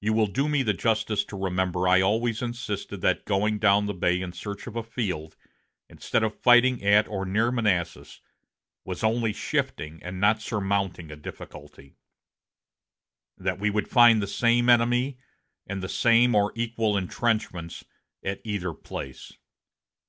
[0.00, 3.94] You will do me the justice to remember I always insisted that going down the
[3.94, 5.36] bay in search of a field,
[5.88, 8.20] instead of fighting at or near Manassas,
[8.84, 11.94] was only shifting and not surmounting a difficulty;
[13.38, 15.16] that we would find the same enemy
[15.64, 17.84] and the same or equal intrenchments
[18.24, 19.30] at either place.